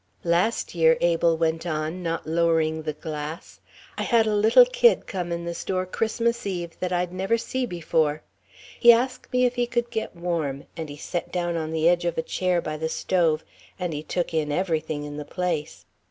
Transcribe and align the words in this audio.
"Last 0.23 0.73
year," 0.73 0.97
Abel 0.99 1.37
went 1.37 1.63
on, 1.63 2.01
not 2.01 2.25
lowering 2.25 2.81
the 2.81 2.93
glass, 2.93 3.59
"I 3.99 4.01
had 4.01 4.25
a 4.25 4.33
little 4.33 4.65
kid 4.65 5.05
come 5.05 5.31
in 5.31 5.45
the 5.45 5.53
store 5.53 5.85
Christmas 5.85 6.47
Eve, 6.47 6.75
that 6.79 6.91
I'd 6.91 7.13
never 7.13 7.37
see 7.37 7.67
before. 7.67 8.23
He 8.79 8.91
ask' 8.91 9.27
me 9.31 9.45
if 9.45 9.53
he 9.53 9.67
could 9.67 9.91
get 9.91 10.15
warm 10.15 10.65
and 10.75 10.89
he 10.89 10.97
set 10.97 11.31
down 11.31 11.55
on 11.55 11.69
the 11.71 11.87
edge 11.87 12.05
of 12.05 12.17
a 12.17 12.23
chair 12.23 12.63
by 12.63 12.77
the 12.77 12.89
stove, 12.89 13.43
and 13.77 13.93
he 13.93 14.01
took 14.01 14.33
in 14.33 14.51
everything 14.51 15.03
in 15.03 15.17
the 15.17 15.23
place. 15.23 15.85